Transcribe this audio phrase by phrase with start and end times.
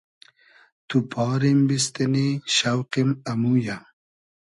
[0.87, 3.77] تو پاریم بیستینی شۆقیم امویۂ